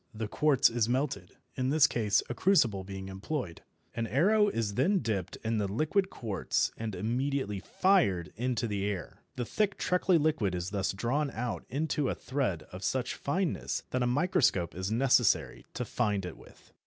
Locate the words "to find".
15.75-16.25